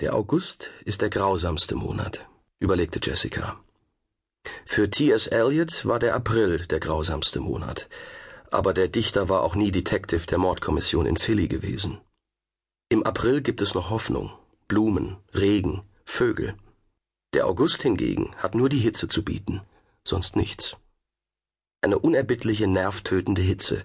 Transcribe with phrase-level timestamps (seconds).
[0.00, 2.26] Der August ist der grausamste Monat,
[2.58, 3.60] überlegte Jessica.
[4.64, 5.26] Für T.S.
[5.26, 7.86] Eliot war der April der grausamste Monat,
[8.50, 12.00] aber der Dichter war auch nie Detective der Mordkommission in Philly gewesen.
[12.88, 14.32] Im April gibt es noch Hoffnung,
[14.68, 16.54] Blumen, Regen, Vögel.
[17.34, 19.60] Der August hingegen hat nur die Hitze zu bieten,
[20.02, 20.78] sonst nichts.
[21.82, 23.84] Eine unerbittliche, nervtötende Hitze,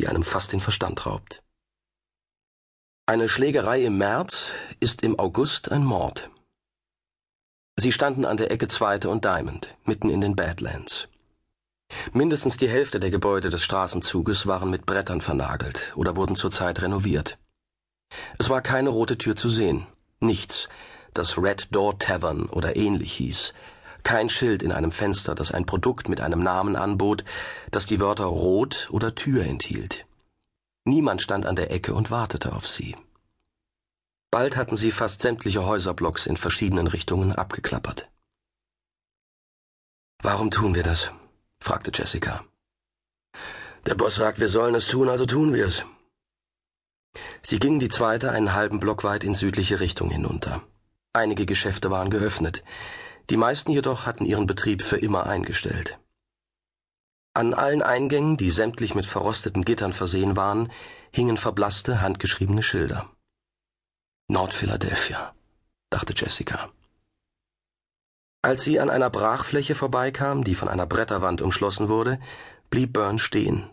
[0.00, 1.40] die einem fast den Verstand raubt.
[3.12, 6.30] Eine Schlägerei im März ist im August ein Mord.
[7.76, 11.08] Sie standen an der Ecke Zweite und Diamond, mitten in den Badlands.
[12.14, 17.36] Mindestens die Hälfte der Gebäude des Straßenzuges waren mit Brettern vernagelt oder wurden zurzeit renoviert.
[18.38, 19.86] Es war keine rote Tür zu sehen,
[20.20, 20.70] nichts,
[21.12, 23.52] das Red Door Tavern oder ähnlich hieß,
[24.04, 27.26] kein Schild in einem Fenster, das ein Produkt mit einem Namen anbot,
[27.72, 30.06] das die Wörter Rot oder Tür enthielt.
[30.84, 32.96] Niemand stand an der Ecke und wartete auf sie.
[34.32, 38.10] Bald hatten sie fast sämtliche Häuserblocks in verschiedenen Richtungen abgeklappert.
[40.22, 41.10] Warum tun wir das?
[41.60, 42.42] fragte Jessica.
[43.84, 45.84] Der Boss sagt, wir sollen es tun, also tun wir es.
[47.42, 50.62] Sie gingen die zweite einen halben Block weit in südliche Richtung hinunter.
[51.12, 52.64] Einige Geschäfte waren geöffnet,
[53.28, 55.98] die meisten jedoch hatten ihren Betrieb für immer eingestellt.
[57.34, 60.72] An allen Eingängen, die sämtlich mit verrosteten Gittern versehen waren,
[61.10, 63.11] hingen verblasste, handgeschriebene Schilder.
[64.28, 65.34] Nordphiladelphia,
[65.90, 66.70] dachte Jessica.
[68.42, 72.18] Als sie an einer Brachfläche vorbeikam, die von einer Bretterwand umschlossen wurde,
[72.70, 73.68] blieb Byrne stehen.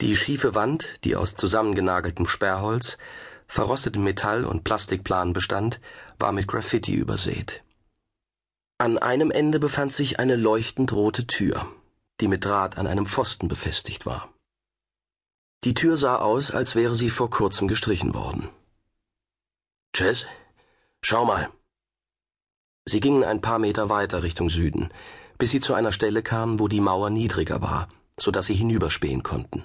[0.00, 2.98] Die schiefe Wand, die aus zusammengenageltem Sperrholz,
[3.46, 5.80] verrostetem Metall und Plastikplanen bestand,
[6.18, 7.62] war mit Graffiti übersät.
[8.78, 11.66] An einem Ende befand sich eine leuchtend rote Tür
[12.20, 14.32] die mit Draht an einem Pfosten befestigt war.
[15.64, 18.48] Die Tür sah aus, als wäre sie vor kurzem gestrichen worden.
[19.94, 20.26] Jess,
[21.02, 21.50] schau mal.
[22.84, 24.88] Sie gingen ein paar Meter weiter Richtung Süden,
[25.38, 29.22] bis sie zu einer Stelle kamen, wo die Mauer niedriger war, so dass sie hinüberspähen
[29.22, 29.64] konnten.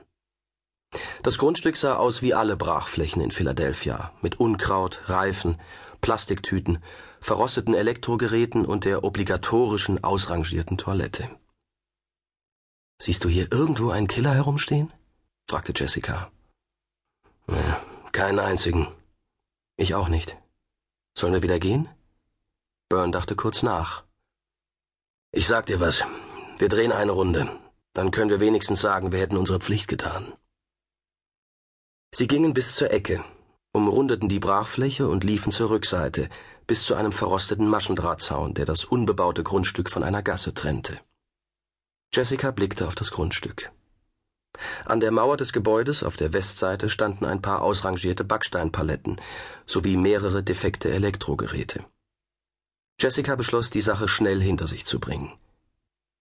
[1.23, 5.59] Das Grundstück sah aus wie alle Brachflächen in Philadelphia, mit Unkraut, Reifen,
[6.01, 6.84] Plastiktüten,
[7.19, 11.29] verrosteten Elektrogeräten und der obligatorischen ausrangierten Toilette.
[13.01, 14.94] Siehst du hier irgendwo einen Killer herumstehen?
[15.50, 16.31] fragte Jessica.
[17.47, 17.57] Nee,
[18.12, 18.88] keinen einzigen.
[19.81, 20.35] Ich auch nicht.
[21.17, 21.88] Sollen wir wieder gehen?
[22.90, 24.03] Byrne dachte kurz nach.
[25.31, 26.03] Ich sag dir was.
[26.57, 27.50] Wir drehen eine Runde.
[27.94, 30.34] Dann können wir wenigstens sagen, wir hätten unsere Pflicht getan.
[32.13, 33.23] Sie gingen bis zur Ecke,
[33.72, 36.28] umrundeten die Brachfläche und liefen zur Rückseite,
[36.68, 41.00] bis zu einem verrosteten Maschendrahtzaun, der das unbebaute Grundstück von einer Gasse trennte.
[42.13, 43.72] Jessica blickte auf das Grundstück.
[44.85, 49.22] An der Mauer des Gebäudes auf der Westseite standen ein paar ausrangierte Backsteinpaletten
[49.66, 51.85] sowie mehrere defekte Elektrogeräte.
[53.00, 55.31] Jessica beschloss, die Sache schnell hinter sich zu bringen.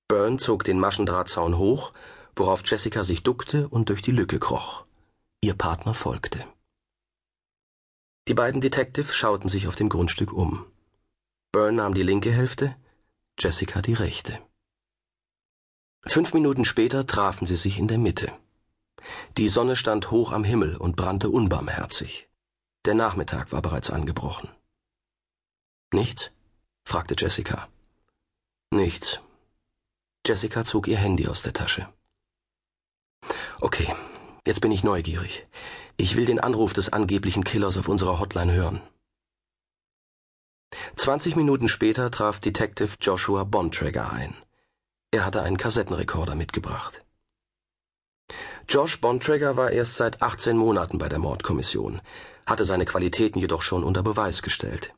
[0.09, 1.93] Byrne zog den Maschendrahtzaun hoch,
[2.37, 4.85] worauf Jessica sich duckte und durch die Lücke kroch.
[5.41, 6.45] Ihr Partner folgte.
[8.29, 10.67] Die beiden Detectives schauten sich auf dem Grundstück um.
[11.53, 12.77] Byrne nahm die linke Hälfte,
[13.39, 14.39] Jessica die rechte.
[16.07, 18.33] Fünf Minuten später trafen sie sich in der Mitte.
[19.37, 22.29] Die Sonne stand hoch am Himmel und brannte unbarmherzig.
[22.85, 24.49] Der Nachmittag war bereits angebrochen.
[25.93, 26.31] Nichts?
[26.85, 27.69] fragte Jessica.
[28.71, 29.21] Nichts.
[30.27, 31.89] Jessica zog ihr Handy aus der Tasche.
[33.61, 33.95] Okay,
[34.47, 35.47] jetzt bin ich neugierig.
[35.97, 38.81] Ich will den Anruf des angeblichen Killers auf unserer Hotline hören.
[40.97, 44.35] Zwanzig Minuten später traf Detective Joshua Bontrager ein.
[45.11, 47.05] Er hatte einen Kassettenrekorder mitgebracht.
[48.69, 52.03] Josh Bontrager war erst seit 18 Monaten bei der Mordkommission,
[52.45, 54.95] hatte seine Qualitäten jedoch schon unter Beweis gestellt.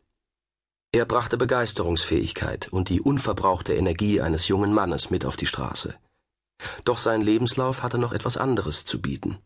[0.92, 5.94] Er brachte Begeisterungsfähigkeit und die unverbrauchte Energie eines jungen Mannes mit auf die Straße.
[6.84, 9.38] Doch sein Lebenslauf hatte noch etwas anderes zu bieten.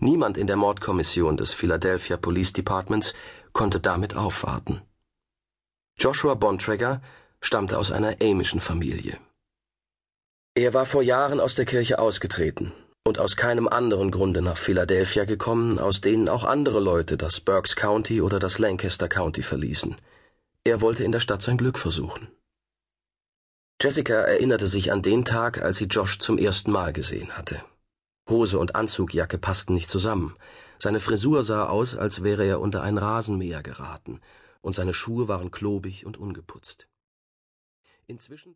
[0.00, 3.14] Niemand in der Mordkommission des Philadelphia Police Departments
[3.52, 4.82] konnte damit aufwarten.
[5.96, 7.00] Joshua Bontrager
[7.40, 9.16] stammte aus einer amischen Familie.
[10.56, 12.72] Er war vor Jahren aus der Kirche ausgetreten
[13.06, 17.76] und aus keinem anderen Grunde nach Philadelphia gekommen, aus denen auch andere Leute das Berks
[17.76, 19.96] County oder das Lancaster County verließen.
[20.64, 22.28] Er wollte in der Stadt sein Glück versuchen.
[23.82, 27.62] Jessica erinnerte sich an den Tag, als sie Josh zum ersten Mal gesehen hatte.
[28.28, 30.36] Hose und Anzugjacke passten nicht zusammen.
[30.78, 34.20] Seine Frisur sah aus, als wäre er unter ein Rasenmäher geraten,
[34.62, 36.88] und seine Schuhe waren klobig und ungeputzt.
[38.06, 38.52] Inzwischen